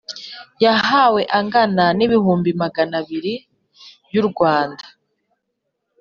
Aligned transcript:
Yahawe 0.63 1.21
angana 1.37 1.85
n 1.97 1.99
ibihumbi 2.05 2.49
magana 2.61 2.93
abiri 3.01 3.33
y 4.13 4.15
u 4.21 4.23
Rwanda 4.29 4.85